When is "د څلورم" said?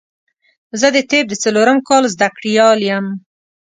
1.29-1.77